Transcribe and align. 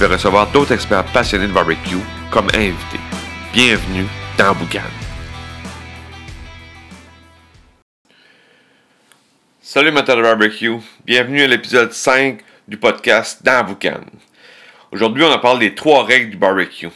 vais 0.00 0.14
recevoir 0.14 0.50
d'autres 0.50 0.72
experts 0.72 1.04
passionnés 1.12 1.46
de 1.46 1.52
barbecue 1.52 1.98
comme 2.30 2.48
invités. 2.54 3.00
Bienvenue 3.52 4.06
dans 4.38 4.54
Boucan. 4.54 4.80
Salut 9.60 9.88
amateurs 9.88 10.16
de 10.16 10.22
barbecue, 10.22 10.78
bienvenue 11.04 11.42
à 11.42 11.46
l'épisode 11.48 11.92
5 11.92 12.40
du 12.66 12.78
podcast 12.78 13.42
dans 13.44 13.62
Boucan. 13.62 14.00
Aujourd'hui, 14.90 15.22
on 15.22 15.30
en 15.30 15.38
parle 15.38 15.58
des 15.58 15.74
trois 15.74 16.02
règles 16.04 16.30
du 16.30 16.38
barbecue. 16.38 16.88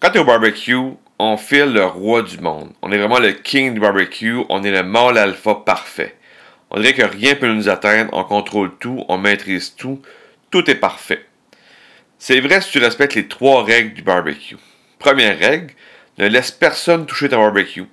Quand 0.00 0.10
tu 0.10 0.16
es 0.16 0.20
au 0.20 0.24
barbecue, 0.24 0.78
on 1.18 1.36
file 1.36 1.74
le 1.74 1.84
roi 1.84 2.22
du 2.22 2.38
monde. 2.38 2.70
On 2.80 2.90
est 2.92 2.98
vraiment 2.98 3.20
le 3.20 3.32
king 3.32 3.74
du 3.74 3.80
barbecue, 3.80 4.38
on 4.48 4.62
est 4.62 4.70
le 4.70 4.82
mâle 4.82 5.18
alpha 5.18 5.56
parfait. 5.66 6.16
On 6.70 6.80
dirait 6.80 6.94
que 6.94 7.02
rien 7.02 7.34
ne 7.34 7.38
peut 7.38 7.52
nous 7.52 7.68
atteindre, 7.68 8.08
on 8.14 8.24
contrôle 8.24 8.74
tout, 8.78 9.04
on 9.10 9.18
maîtrise 9.18 9.74
tout, 9.76 10.00
tout 10.50 10.70
est 10.70 10.76
parfait. 10.76 11.26
C'est 12.24 12.38
vrai 12.38 12.60
si 12.60 12.70
tu 12.70 12.78
respectes 12.78 13.16
les 13.16 13.26
trois 13.26 13.64
règles 13.64 13.94
du 13.94 14.02
barbecue. 14.02 14.56
Première 15.00 15.36
règle, 15.36 15.74
ne 16.18 16.28
laisse 16.28 16.52
personne 16.52 17.04
toucher 17.04 17.28
ton 17.28 17.38
barbecue. 17.38 17.86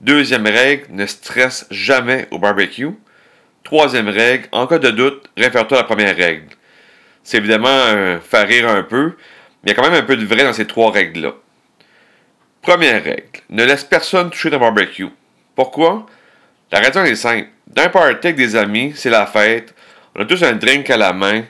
Deuxième 0.00 0.46
règle, 0.46 0.86
ne 0.88 1.04
stresse 1.04 1.66
jamais 1.70 2.28
au 2.30 2.38
barbecue. 2.38 2.88
Troisième 3.62 4.08
règle, 4.08 4.48
en 4.52 4.66
cas 4.66 4.78
de 4.78 4.88
doute, 4.88 5.28
réfère-toi 5.36 5.76
à 5.76 5.80
la 5.82 5.86
première 5.86 6.16
règle. 6.16 6.46
C'est 7.24 7.36
évidemment 7.36 7.68
euh, 7.68 8.20
faire 8.20 8.48
rire 8.48 8.70
un 8.70 8.82
peu, 8.82 9.16
mais 9.62 9.66
il 9.66 9.68
y 9.68 9.72
a 9.72 9.74
quand 9.74 9.90
même 9.90 10.02
un 10.02 10.06
peu 10.06 10.16
de 10.16 10.24
vrai 10.24 10.44
dans 10.44 10.54
ces 10.54 10.66
trois 10.66 10.90
règles-là. 10.90 11.34
Première 12.62 13.04
règle, 13.04 13.40
ne 13.50 13.64
laisse 13.64 13.84
personne 13.84 14.30
toucher 14.30 14.48
ton 14.48 14.60
barbecue. 14.60 15.10
Pourquoi? 15.54 16.06
La 16.70 16.80
raison 16.80 17.04
est 17.04 17.16
simple. 17.16 17.48
D'un 17.66 17.90
party 17.90 18.28
avec 18.28 18.36
des 18.36 18.56
amis, 18.56 18.94
c'est 18.96 19.10
la 19.10 19.26
fête, 19.26 19.74
on 20.16 20.22
a 20.22 20.24
tous 20.24 20.42
un 20.42 20.54
drink 20.54 20.88
à 20.88 20.96
la 20.96 21.12
main, 21.12 21.42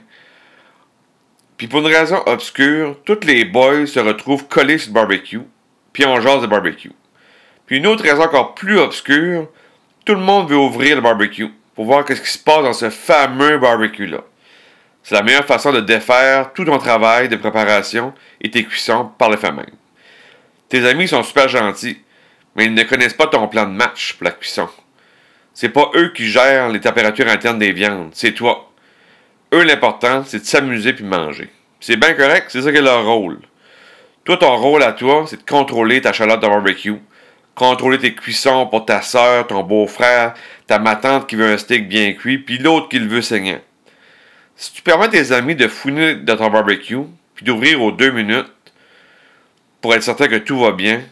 puis 1.63 1.69
pour 1.69 1.79
une 1.79 1.95
raison 1.95 2.21
obscure, 2.27 2.97
tous 3.05 3.21
les 3.23 3.45
boys 3.45 3.87
se 3.87 4.01
retrouvent 4.01 4.49
collés 4.49 4.79
sur 4.79 4.89
le 4.89 4.95
barbecue, 4.95 5.43
puis 5.93 6.05
on 6.05 6.21
jase 6.21 6.43
de 6.43 6.49
barbecue. 6.49 6.91
Puis 7.67 7.77
une 7.77 7.87
autre 7.87 8.03
raison 8.03 8.25
encore 8.25 8.57
plus 8.57 8.81
obscure, 8.81 9.49
tout 10.05 10.15
le 10.17 10.23
monde 10.23 10.51
veut 10.51 10.57
ouvrir 10.57 10.97
le 10.97 11.03
barbecue 11.03 11.47
pour 11.77 11.85
voir 11.85 12.05
ce 12.09 12.15
qui 12.15 12.29
se 12.29 12.39
passe 12.39 12.65
dans 12.65 12.73
ce 12.73 12.91
fameux 12.91 13.59
barbecue-là. 13.59 14.23
C'est 15.05 15.15
la 15.15 15.23
meilleure 15.23 15.45
façon 15.45 15.71
de 15.71 15.79
défaire 15.79 16.53
tout 16.53 16.65
ton 16.65 16.79
travail 16.79 17.29
de 17.29 17.37
préparation 17.37 18.13
et 18.41 18.51
tes 18.51 18.65
cuissons 18.65 19.13
par 19.17 19.31
le 19.31 19.37
fait 19.37 19.53
même. 19.53 19.67
Tes 20.69 20.85
amis 20.85 21.07
sont 21.07 21.23
super 21.23 21.47
gentils, 21.47 22.01
mais 22.57 22.65
ils 22.65 22.75
ne 22.75 22.83
connaissent 22.83 23.15
pas 23.15 23.29
ton 23.29 23.47
plan 23.47 23.67
de 23.67 23.77
match 23.77 24.15
pour 24.15 24.25
la 24.25 24.33
cuisson. 24.33 24.69
C'est 25.55 25.69
pas 25.69 25.93
eux 25.95 26.09
qui 26.13 26.27
gèrent 26.27 26.71
les 26.71 26.81
températures 26.81 27.29
internes 27.29 27.61
des 27.61 27.71
viandes, 27.71 28.11
c'est 28.15 28.33
toi. 28.33 28.72
Eux, 29.53 29.65
l'important, 29.65 30.25
c'est 30.25 30.41
de 30.41 30.45
s'amuser 30.45 30.95
puis 30.95 31.05
manger. 31.05 31.51
C'est 31.81 31.97
bien 31.97 32.15
correct, 32.15 32.47
c'est 32.49 32.63
ça 32.63 32.71
qui 32.73 32.79
est 32.79 32.83
leur 32.83 33.05
rôle. 33.05 33.39
Toi, 34.25 34.37
ton 34.37 34.57
rôle 34.57 34.83
à 34.83 34.93
toi, 34.93 35.25
c'est 35.27 35.45
de 35.45 35.51
contrôler 35.51 36.01
ta 36.01 36.13
chaleur 36.13 36.39
de 36.39 36.47
barbecue, 36.47 36.95
contrôler 37.55 37.99
tes 37.99 38.15
cuissons 38.15 38.67
pour 38.67 38.87
ta 38.87 39.03
soeur, 39.03 39.47
ton 39.47 39.63
beau-frère, 39.63 40.35
ta 40.67 40.79
matante 40.79 41.27
qui 41.27 41.37
veut 41.37 41.53
un 41.53 41.59
steak 41.59 41.89
bien 41.89 42.13
cuit, 42.13 42.39
puis 42.39 42.59
l'autre 42.59 42.89
qui 42.89 42.99
le 42.99 43.09
veut 43.09 43.21
saignant. 43.21 43.61
Si 44.57 44.73
tu 44.73 44.83
permets 44.83 45.07
à 45.07 45.09
tes 45.09 45.33
amis 45.33 45.57
de 45.57 45.69
fouiner 45.69 46.15
dans 46.15 46.37
ton 46.37 46.51
barbecue, 46.51 47.01
puis 47.35 47.45
d'ouvrir 47.45 47.83
aux 47.83 47.93
deux 47.93 48.11
minutes, 48.11 48.47
pour 49.81 49.95
être 49.95 50.03
certain 50.03 50.29
que 50.29 50.37
tout 50.37 50.59
va 50.61 50.73
bien, 50.73 51.03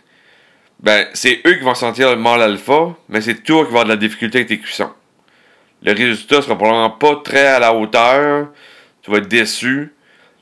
ben, 0.79 1.07
c'est 1.13 1.43
eux 1.47 1.55
qui 1.55 1.65
vont 1.65 1.75
sentir 1.75 2.11
le 2.11 2.17
mal 2.17 2.41
alpha, 2.41 2.97
mais 3.09 3.21
c'est 3.21 3.43
toi 3.43 3.67
qui 3.67 3.73
vas 3.73 3.81
avoir 3.81 3.85
de 3.85 3.91
la 3.91 3.97
difficulté 3.97 4.39
avec 4.39 4.49
tes 4.49 4.59
cuissons. 4.59 4.93
Le 5.83 5.93
résultat 5.93 6.43
sera 6.43 6.57
probablement 6.57 6.91
pas 6.91 7.17
très 7.17 7.47
à 7.47 7.59
la 7.59 7.73
hauteur. 7.73 8.49
Tu 9.03 9.11
vas 9.11 9.19
être 9.19 9.29
déçu. 9.29 9.95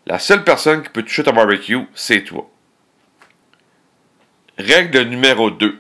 La 0.06 0.18
seule 0.18 0.42
personne 0.42 0.82
qui 0.82 0.88
peut 0.88 1.02
toucher 1.02 1.22
ton 1.22 1.32
barbecue, 1.32 1.78
c'est 1.94 2.24
toi. 2.24 2.50
Règle 4.58 5.02
numéro 5.02 5.50
2. 5.50 5.78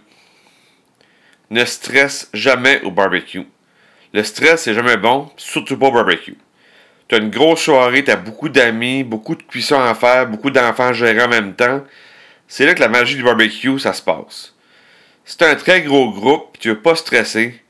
Ne 1.50 1.64
stresse 1.64 2.28
jamais 2.34 2.82
au 2.82 2.90
barbecue. 2.90 3.46
Le 4.12 4.22
stress, 4.22 4.62
c'est 4.62 4.74
jamais 4.74 4.96
bon, 4.96 5.30
surtout 5.36 5.76
pas 5.76 5.88
au 5.88 5.92
barbecue. 5.92 6.36
Tu 7.08 7.14
as 7.14 7.18
une 7.18 7.30
grosse 7.30 7.62
soirée, 7.62 8.04
tu 8.04 8.10
as 8.10 8.16
beaucoup 8.16 8.48
d'amis, 8.48 9.02
beaucoup 9.02 9.34
de 9.34 9.42
cuissons 9.42 9.80
à 9.80 9.94
faire, 9.94 10.28
beaucoup 10.28 10.50
d'enfants 10.50 10.92
gérés 10.92 11.22
en 11.22 11.28
même 11.28 11.54
temps. 11.54 11.82
C'est 12.46 12.66
là 12.66 12.74
que 12.74 12.80
la 12.80 12.88
magie 12.88 13.16
du 13.16 13.22
barbecue, 13.22 13.78
ça 13.78 13.92
se 13.92 14.02
passe. 14.02 14.54
Si 15.24 15.36
tu 15.36 15.44
un 15.44 15.56
très 15.56 15.82
gros 15.82 16.10
groupe 16.12 16.56
et 16.56 16.58
tu 16.58 16.68
veux 16.68 16.80
pas 16.80 16.94
stresser, 16.94 17.60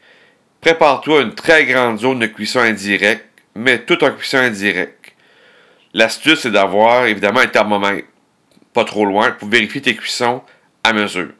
prépare-toi 0.60 1.22
une 1.22 1.34
très 1.34 1.64
grande 1.64 1.98
zone 1.98 2.18
de 2.18 2.26
cuisson 2.26 2.60
indirecte, 2.60 3.26
mais 3.54 3.78
tout 3.80 4.02
en 4.04 4.10
cuisson 4.10 4.38
indirecte. 4.38 5.14
L'astuce, 5.94 6.40
c'est 6.40 6.50
d'avoir 6.50 7.06
évidemment 7.06 7.40
un 7.40 7.46
thermomètre, 7.46 8.08
pas 8.72 8.84
trop 8.84 9.04
loin, 9.04 9.30
pour 9.32 9.48
vérifier 9.48 9.80
tes 9.80 9.96
cuissons 9.96 10.42
à 10.84 10.92
mesure. 10.92 11.32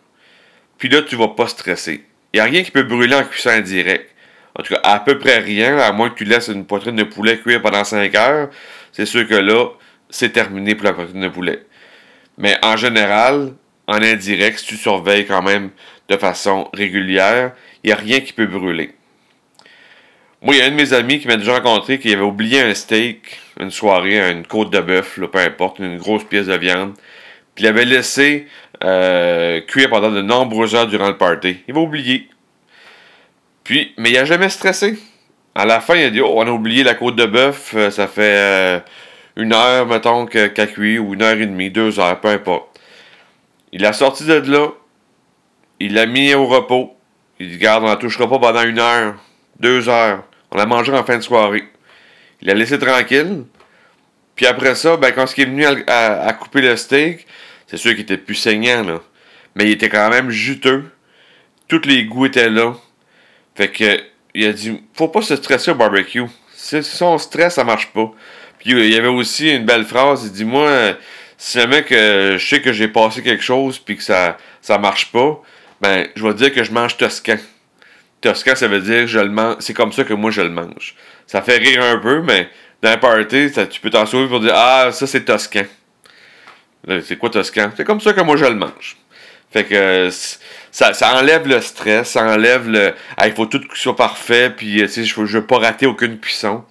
Puis 0.79 0.89
là, 0.89 1.03
tu 1.03 1.17
vas 1.17 1.29
pas 1.29 1.47
stresser. 1.47 2.05
Il 2.33 2.37
n'y 2.37 2.41
a 2.41 2.45
rien 2.45 2.62
qui 2.62 2.71
peut 2.71 2.83
brûler 2.83 3.15
en 3.15 3.25
cuisson 3.25 3.51
indirecte. 3.51 4.15
En 4.59 4.62
tout 4.62 4.75
cas, 4.75 4.81
à 4.83 5.01
peu 5.01 5.19
près 5.19 5.39
rien, 5.39 5.79
à 5.79 5.93
moins 5.93 6.11
que 6.11 6.17
tu 6.17 6.25
laisses 6.25 6.49
une 6.49 6.67
poitrine 6.67 6.97
de 6.97 7.05
poulet 7.05 7.39
cuire 7.39 7.62
pendant 7.62 7.85
5 7.85 8.15
heures. 8.17 8.50
C'est 8.93 9.06
sûr 9.06 9.27
que 9.29 9.35
là, 9.35 9.69
c'est 10.11 10.31
terminé 10.31 10.75
pour 10.75 10.85
la 10.85 10.93
poitrine 10.93 11.21
de 11.21 11.29
poulet. 11.29 11.65
Mais 12.39 12.56
en 12.62 12.77
général, 12.77 13.55
en 13.87 14.03
indirect, 14.03 14.59
si 14.59 14.67
tu 14.67 14.77
surveilles 14.77 15.27
quand 15.27 15.43
même 15.43 15.71
de 16.09 16.17
façon 16.17 16.69
régulière, 16.73 17.53
il 17.83 17.89
n'y 17.89 17.93
a 17.93 17.97
rien 17.97 18.21
qui 18.21 18.33
peut 18.33 18.47
brûler. 18.47 18.95
Moi, 20.41 20.54
il 20.54 20.59
y 20.59 20.62
a 20.62 20.66
un 20.66 20.71
de 20.71 20.76
mes 20.76 20.93
amis 20.93 21.19
qui 21.19 21.26
m'a 21.26 21.37
déjà 21.37 21.54
rencontré 21.54 21.99
qui 21.99 22.12
avait 22.12 22.22
oublié 22.22 22.60
un 22.60 22.72
steak, 22.72 23.41
une 23.59 23.72
soirée, 23.72 24.31
une 24.31 24.47
côte 24.47 24.71
de 24.71 24.78
bœuf, 24.78 25.19
peu 25.19 25.38
importe, 25.38 25.81
une 25.81 25.99
grosse 25.99 26.22
pièce 26.22 26.47
de 26.47 26.56
viande. 26.56 26.94
Puis 27.56 27.65
il 27.65 27.66
avait 27.66 27.84
laissé 27.84 28.47
euh, 28.84 29.60
cuire 29.62 29.91
pendant 29.91 30.12
de 30.12 30.22
nombreuses 30.22 30.76
heures 30.76 30.87
durant 30.87 31.09
le 31.09 31.16
party. 31.16 31.59
Il 31.66 31.75
va 31.75 31.81
oublier. 31.81 32.28
Puis, 33.65 33.93
mais 33.99 34.10
il 34.10 34.15
n'a 34.15 34.25
jamais 34.25 34.49
stressé. 34.49 34.97
À 35.56 35.66
la 35.66 35.81
fin, 35.81 35.97
il 35.97 36.04
a 36.04 36.10
dit 36.10 36.21
Oh, 36.21 36.34
on 36.37 36.47
a 36.47 36.50
oublié 36.50 36.84
la 36.84 36.94
côte 36.94 37.16
de 37.16 37.26
bœuf, 37.26 37.75
euh, 37.75 37.91
ça 37.91 38.06
fait 38.06 38.22
euh, 38.22 38.81
une 39.34 39.53
heure, 39.53 39.87
mettons, 39.87 40.26
qu'elle 40.26 40.53
cuit, 40.72 41.00
ou 41.00 41.15
une 41.15 41.22
heure 41.22 41.37
et 41.37 41.47
demie, 41.47 41.70
deux 41.70 41.99
heures, 41.99 42.20
peu 42.20 42.28
importe. 42.28 42.78
Il 43.72 43.84
a 43.84 43.93
sorti 43.93 44.25
de 44.25 44.34
là, 44.34 44.69
il 45.81 45.94
l'a 45.94 46.06
mis 46.06 46.32
au 46.34 46.47
repos. 46.47 46.94
Il 47.41 47.50
dit 47.50 47.59
Garde, 47.59 47.82
on 47.82 47.91
ne 47.91 47.97
touchera 47.97 48.28
pas 48.28 48.38
pendant 48.38 48.62
une 48.62 48.78
heure, 48.78 49.16
deux 49.59 49.88
heures. 49.88 50.28
On 50.51 50.57
l'a 50.57 50.67
mangé 50.67 50.93
en 50.93 51.05
fin 51.05 51.17
de 51.17 51.23
soirée. 51.23 51.65
Il 52.41 52.49
l'a 52.49 52.55
laissé 52.55 52.79
tranquille. 52.79 53.45
Puis 54.35 54.47
après 54.47 54.75
ça, 54.75 54.97
ben, 54.97 55.13
quand 55.13 55.27
il 55.37 55.43
est 55.43 55.47
venu 55.47 55.67
à, 55.87 56.33
couper 56.33 56.61
le 56.61 56.77
steak, 56.77 57.27
c'est 57.67 57.77
sûr 57.77 57.91
qu'il 57.91 58.01
était 58.01 58.17
plus 58.17 58.37
saignant, 58.37 58.85
là. 58.85 59.01
Mais 59.55 59.65
il 59.65 59.73
était 59.73 59.89
quand 59.89 60.09
même 60.11 60.31
juteux. 60.31 60.85
Tous 61.67 61.83
les 61.85 62.05
goûts 62.05 62.27
étaient 62.27 62.49
là. 62.49 62.75
Fait 63.57 63.69
que, 63.69 64.01
il 64.35 64.47
a 64.47 64.53
dit, 64.53 64.81
faut 64.95 65.09
pas 65.09 65.23
se 65.23 65.35
stresser 65.35 65.73
au 65.73 65.75
barbecue. 65.75 66.23
Si, 66.55 66.77
on 67.03 67.19
stress, 67.19 67.55
ça 67.55 67.65
marche 67.65 67.89
pas. 67.89 68.13
Puis 68.61 68.71
il 68.71 68.93
y 68.93 68.97
avait 68.97 69.09
aussi 69.09 69.51
une 69.51 69.65
belle 69.65 69.85
phrase, 69.85 70.25
il 70.25 70.33
dit, 70.33 70.44
moi, 70.44 70.97
si 71.37 71.59
jamais 71.59 71.83
que 71.83 72.37
je 72.39 72.47
sais 72.47 72.61
que 72.61 72.73
j'ai 72.73 72.89
passé 72.89 73.23
quelque 73.23 73.43
chose 73.43 73.79
puis 73.79 73.97
que 73.97 74.03
ça, 74.03 74.37
ça 74.61 74.79
marche 74.79 75.11
pas, 75.11 75.43
ben, 75.81 76.06
je 76.15 76.25
vais 76.25 76.35
dire 76.35 76.53
que 76.53 76.62
je 76.62 76.73
mange 76.73 76.97
toscan. 76.97 77.39
Toscan, 78.20 78.55
ça 78.55 78.69
veut 78.69 78.81
dire 78.81 79.06
je 79.06 79.19
le 79.19 79.31
mange. 79.31 79.56
C'est 79.61 79.75
comme 79.75 79.93
ça 79.93 80.05
que 80.05 80.15
moi 80.15 80.31
je 80.31 80.43
le 80.43 80.50
mange. 80.50 80.94
Ça 81.26 81.43
fait 81.43 81.59
rire 81.59 81.82
un 81.82 81.99
peu, 81.99 82.23
mais 82.23 82.49
dans 82.82 82.91
un 82.91 82.97
party, 82.97 83.50
tu 83.70 83.81
peux 83.81 83.91
t'en 83.91 84.06
sauver 84.06 84.29
pour 84.29 84.41
dire 84.41 84.53
Ah, 84.55 84.91
ça 84.93 85.06
c'est 85.06 85.25
Toscan. 85.25 85.65
C'est 87.03 87.19
quoi 87.19 87.31
Toscan? 87.31 87.70
C'est 87.76 87.85
comme 87.85 88.00
ça 88.00 88.12
que 88.12 88.20
moi 88.20 88.37
je 88.37 88.47
le 88.47 88.55
mange. 88.55 88.97
Fait 89.50 89.65
que 89.65 90.11
ça, 90.70 90.93
enlève 91.15 91.49
le 91.49 91.61
stress, 91.61 92.11
ça 92.11 92.25
enlève 92.25 92.69
le. 92.69 92.94
il 93.25 93.32
faut 93.32 93.47
tout 93.47 93.62
soit 93.75 93.97
parfait, 93.97 94.50
puis 94.50 94.79
je 94.87 95.20
ne 95.20 95.26
veux 95.26 95.47
pas 95.47 95.59
rater 95.59 95.87
aucune 95.87 96.19
cuisson. 96.19 96.65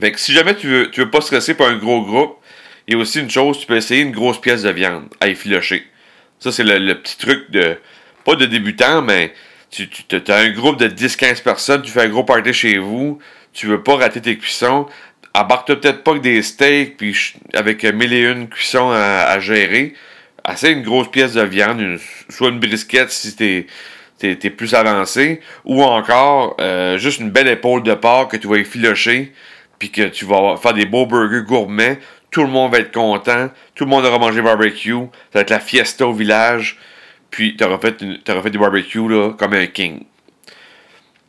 Fait 0.00 0.12
que 0.12 0.20
si 0.20 0.32
jamais 0.32 0.54
tu 0.54 0.68
veux, 0.68 0.90
tu 0.90 1.00
veux 1.00 1.10
pas 1.10 1.20
stresser 1.20 1.54
pour 1.54 1.66
un 1.66 1.76
gros 1.76 2.02
groupe, 2.02 2.38
il 2.86 2.94
y 2.94 2.96
a 2.96 3.00
aussi 3.00 3.20
une 3.20 3.30
chose, 3.30 3.58
tu 3.58 3.66
peux 3.66 3.76
essayer 3.76 4.02
une 4.02 4.12
grosse 4.12 4.40
pièce 4.40 4.62
de 4.62 4.70
viande 4.70 5.08
à 5.20 5.28
effilocher. 5.28 5.86
Ça, 6.38 6.50
c'est 6.50 6.64
le, 6.64 6.94
petit 6.94 7.18
truc 7.18 7.50
de. 7.50 7.76
Pas 8.24 8.34
de 8.34 8.46
débutant, 8.46 9.02
mais 9.02 9.34
tu, 9.70 9.88
tu 9.88 10.16
as 10.28 10.36
un 10.36 10.50
groupe 10.50 10.78
de 10.78 10.88
10-15 10.88 11.42
personnes, 11.42 11.82
tu 11.82 11.90
fais 11.90 12.02
un 12.02 12.08
gros 12.08 12.24
party 12.24 12.52
chez 12.52 12.78
vous, 12.78 13.18
tu 13.52 13.66
veux 13.66 13.82
pas 13.82 13.96
rater 13.96 14.20
tes 14.20 14.36
cuissons, 14.36 14.86
embarque 15.34 15.68
peut-être 15.68 16.02
pas 16.02 16.14
que 16.14 16.18
des 16.18 16.42
steaks, 16.42 16.96
puis 16.96 17.34
avec 17.54 17.84
mille 17.84 18.12
et 18.12 18.22
une 18.22 18.48
cuissons 18.48 18.90
à, 18.90 19.38
gérer. 19.40 19.94
Assez 20.42 20.70
une 20.70 20.82
grosse 20.82 21.10
pièce 21.10 21.34
de 21.34 21.42
viande, 21.42 21.98
soit 22.28 22.48
une 22.48 22.58
brisquette 22.58 23.10
si 23.10 23.36
t'es 23.36 23.66
es, 24.22 24.50
plus 24.50 24.74
avancé, 24.74 25.40
ou 25.64 25.82
encore 25.82 26.56
euh, 26.60 26.98
juste 26.98 27.20
une 27.20 27.30
belle 27.30 27.48
épaule 27.48 27.82
de 27.82 27.94
porc 27.94 28.28
que 28.28 28.36
tu 28.36 28.48
vas 28.48 28.56
effilocher, 28.56 29.32
puis 29.78 29.90
que 29.90 30.08
tu 30.08 30.24
vas 30.24 30.56
faire 30.56 30.74
des 30.74 30.86
beaux 30.86 31.06
burgers 31.06 31.42
gourmets. 31.46 31.98
Tout 32.30 32.42
le 32.42 32.48
monde 32.48 32.72
va 32.72 32.78
être 32.78 32.92
content, 32.92 33.50
tout 33.74 33.84
le 33.84 33.90
monde 33.90 34.04
aura 34.04 34.18
mangé 34.18 34.40
barbecue, 34.40 34.92
ça 34.92 35.38
va 35.38 35.40
être 35.40 35.50
la 35.50 35.58
fiesta 35.58 36.06
au 36.06 36.12
village, 36.12 36.78
puis 37.30 37.56
tu 37.56 37.64
auras 37.64 37.78
fait, 37.78 38.02
du 38.02 38.58
barbecue 38.58 39.00
comme 39.38 39.52
un 39.52 39.66
king. 39.66 40.04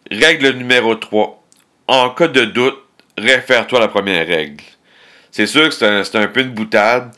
Règle 0.10 0.52
numéro 0.52 0.96
3. 0.96 1.44
En 1.88 2.10
cas 2.12 2.28
de 2.28 2.46
doute, 2.46 2.78
réfère-toi 3.18 3.80
à 3.80 3.82
la 3.82 3.88
première 3.88 4.26
règle. 4.28 4.64
C'est 5.32 5.48
sûr 5.48 5.70
que 5.70 6.04
c'est 6.04 6.16
un, 6.16 6.28
peu 6.28 6.42
une 6.42 6.52
boutade, 6.52 7.12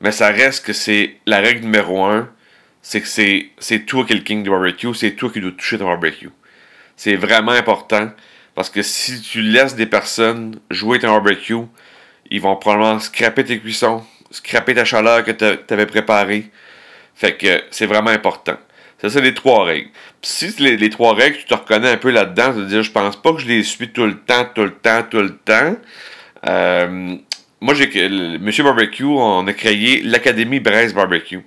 mais 0.00 0.10
ça 0.12 0.28
reste 0.28 0.66
que 0.66 0.72
c'est 0.72 1.16
la 1.26 1.38
règle 1.38 1.62
numéro 1.62 2.04
1. 2.04 2.28
C'est 2.82 3.02
que 3.02 3.06
c'est 3.06 3.86
toi 3.86 4.04
qui 4.04 4.12
es 4.12 4.16
le 4.16 4.22
king 4.22 4.42
du 4.42 4.50
barbecue, 4.50 4.94
c'est 4.94 5.12
toi 5.12 5.30
qui 5.30 5.40
dois 5.40 5.52
toucher 5.52 5.78
ton 5.78 5.84
barbecue. 5.84 6.30
C'est 6.96 7.16
vraiment 7.16 7.52
important 7.52 8.10
parce 8.54 8.70
que 8.70 8.82
si 8.82 9.20
tu 9.20 9.42
laisses 9.42 9.76
des 9.76 9.86
personnes 9.86 10.58
jouer 10.70 10.98
ton 10.98 11.08
barbecue, 11.08 11.66
ils 12.30 12.40
vont 12.40 12.56
probablement 12.56 12.98
scraper 12.98 13.44
tes 13.44 13.60
cuissons, 13.60 14.04
scraper 14.30 14.74
ta 14.74 14.84
chaleur 14.84 15.24
que 15.24 15.30
tu 15.30 15.74
avais 15.74 15.86
préparée. 15.86 16.50
Fait 17.20 17.36
que 17.36 17.62
c'est 17.70 17.84
vraiment 17.84 18.08
important. 18.08 18.56
Ça, 18.98 19.10
c'est 19.10 19.20
les 19.20 19.34
trois 19.34 19.66
règles. 19.66 19.90
Puis 20.22 20.30
si 20.30 20.48
les, 20.58 20.88
trois 20.88 21.14
règles, 21.14 21.36
tu 21.36 21.44
te 21.44 21.52
reconnais 21.52 21.90
un 21.90 21.98
peu 21.98 22.10
là-dedans, 22.10 22.58
à 22.58 22.64
dire, 22.64 22.82
je 22.82 22.90
pense 22.90 23.20
pas 23.20 23.34
que 23.34 23.40
je 23.40 23.46
les 23.46 23.62
suis 23.62 23.90
tout 23.90 24.06
le 24.06 24.16
temps, 24.16 24.46
tout 24.54 24.62
le 24.62 24.72
temps, 24.72 25.02
tout 25.02 25.20
le 25.20 25.36
temps. 25.36 25.76
Euh, 26.46 27.16
moi, 27.60 27.74
j'ai, 27.74 28.08
Monsieur 28.38 28.64
Barbecue, 28.64 29.04
on 29.04 29.46
a 29.46 29.52
créé 29.52 30.00
l'Académie 30.02 30.60
Braise 30.60 30.94
Barbecue. 30.94 31.44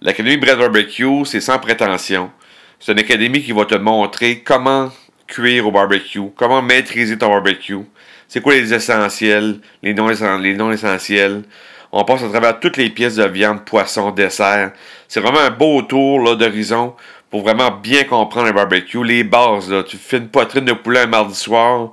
L'Académie 0.00 0.38
Braise 0.38 0.58
Barbecue, 0.58 1.24
c'est 1.24 1.40
sans 1.40 1.60
prétention. 1.60 2.32
C'est 2.80 2.90
une 2.90 2.98
académie 2.98 3.42
qui 3.44 3.52
va 3.52 3.64
te 3.64 3.76
montrer 3.76 4.40
comment 4.40 4.90
cuire 5.28 5.68
au 5.68 5.70
barbecue, 5.70 6.30
comment 6.36 6.62
maîtriser 6.62 7.16
ton 7.16 7.28
barbecue, 7.28 7.84
c'est 8.26 8.40
quoi 8.40 8.54
les 8.54 8.74
essentiels, 8.74 9.60
les 9.84 9.94
non, 9.94 10.08
les 10.38 10.54
non 10.54 10.72
essentiels. 10.72 11.44
On 11.92 12.04
passe 12.04 12.22
à 12.22 12.28
travers 12.28 12.60
toutes 12.60 12.76
les 12.76 12.90
pièces 12.90 13.16
de 13.16 13.24
viande, 13.24 13.64
poisson, 13.64 14.10
dessert. 14.10 14.72
C'est 15.08 15.20
vraiment 15.20 15.40
un 15.40 15.50
beau 15.50 15.82
tour 15.82 16.36
d'horizon 16.36 16.94
pour 17.30 17.42
vraiment 17.42 17.70
bien 17.70 18.04
comprendre 18.04 18.46
le 18.46 18.52
barbecue. 18.52 19.04
Les 19.04 19.24
bases, 19.24 19.70
là, 19.70 19.82
tu 19.82 19.96
fais 19.96 20.18
une 20.18 20.28
poitrine 20.28 20.64
de 20.64 20.72
poulet 20.72 21.00
un 21.00 21.06
mardi 21.06 21.34
soir. 21.34 21.92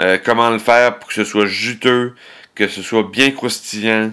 Euh, 0.00 0.18
comment 0.24 0.50
le 0.50 0.58
faire 0.58 0.98
pour 0.98 1.08
que 1.08 1.14
ce 1.14 1.24
soit 1.24 1.46
juteux, 1.46 2.14
que 2.54 2.68
ce 2.68 2.82
soit 2.82 3.04
bien 3.04 3.30
croustillant. 3.30 4.12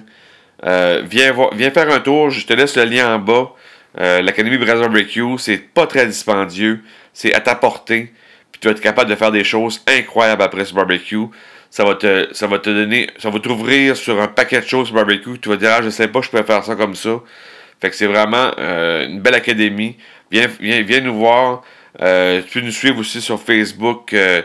Euh, 0.66 1.02
viens, 1.10 1.34
viens 1.54 1.72
faire 1.72 1.92
un 1.92 2.00
tour, 2.00 2.30
je 2.30 2.46
te 2.46 2.54
laisse 2.54 2.76
le 2.78 2.84
lien 2.84 3.16
en 3.16 3.20
bas. 3.20 3.52
Euh, 4.00 4.22
L'Académie 4.22 4.58
Brazil 4.58 4.82
Barbecue, 4.82 5.38
c'est 5.38 5.58
pas 5.58 5.88
très 5.88 6.06
dispendieux, 6.06 6.82
c'est 7.14 7.34
à 7.34 7.42
ta 7.42 7.56
portée, 7.56 8.14
puis 8.52 8.62
tu 8.62 8.68
vas 8.68 8.72
être 8.74 8.82
capable 8.82 9.10
de 9.10 9.16
faire 9.16 9.32
des 9.32 9.44
choses 9.44 9.84
incroyables 9.88 10.42
après 10.42 10.66
ce 10.66 10.74
barbecue 10.74 11.26
ça 11.72 11.86
va 11.86 11.96
te, 11.96 12.28
ça 12.34 12.48
va 12.48 12.60
te 12.60 12.70
donner, 12.70 13.08
ça 13.18 13.30
va 13.30 13.40
t'ouvrir 13.40 13.96
sur 13.96 14.22
un 14.22 14.28
paquet 14.28 14.60
de 14.60 14.68
choses 14.68 14.92
barbecue. 14.92 15.40
Tu 15.40 15.48
vas 15.48 15.56
dire, 15.56 15.72
ah, 15.72 15.82
je 15.82 15.90
sais 15.90 16.10
pas, 16.10 16.22
je 16.22 16.30
peux 16.30 16.44
faire 16.44 16.64
ça 16.66 16.76
comme 16.76 16.96
ça. 16.96 17.22
Fait 17.80 17.90
que 17.90 17.96
c'est 17.96 18.08
vraiment 18.08 18.52
euh, 18.60 19.08
une 19.08 19.22
belle 19.22 19.36
académie. 19.36 19.96
Viens, 20.30 20.48
viens, 20.60 20.82
viens 20.82 21.00
nous 21.00 21.16
voir. 21.16 21.64
Euh, 22.02 22.42
tu 22.46 22.60
peux 22.60 22.66
nous 22.66 22.74
suivre 22.74 23.00
aussi 23.00 23.22
sur 23.22 23.42
Facebook, 23.42 24.14
euh, 24.14 24.42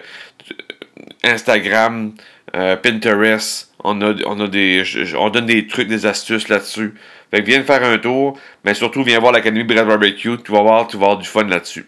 Instagram, 1.24 2.14
Pinterest. 2.52 3.72
On 3.82 4.00
a, 4.02 4.14
on 4.24 4.40
a 4.40 4.46
des, 4.46 4.84
on 5.18 5.28
donne 5.28 5.46
des 5.46 5.66
trucs, 5.66 5.88
des 5.88 6.06
astuces 6.06 6.48
là-dessus. 6.48 6.94
Fait 7.32 7.42
que 7.42 7.46
viens 7.46 7.62
faire 7.64 7.82
un 7.82 7.98
tour, 7.98 8.38
mais 8.64 8.72
surtout 8.72 9.02
viens 9.02 9.18
voir 9.18 9.32
l'Académie 9.32 9.64
Brad 9.64 9.86
Barbecue. 9.86 10.38
Tu 10.44 10.52
vas 10.52 10.62
voir, 10.62 10.86
tu 10.86 10.96
vas 10.96 11.06
avoir 11.06 11.18
du 11.18 11.28
fun 11.28 11.44
là-dessus. 11.44 11.86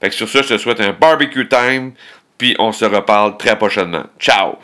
Fait 0.00 0.08
que 0.08 0.14
sur 0.14 0.28
ça, 0.28 0.42
je 0.42 0.48
te 0.48 0.58
souhaite 0.58 0.80
un 0.80 0.92
barbecue 0.92 1.48
time. 1.48 1.92
Puis 2.38 2.54
on 2.58 2.72
se 2.72 2.84
reparle 2.84 3.36
très 3.36 3.58
prochainement. 3.58 4.04
Ciao! 4.18 4.56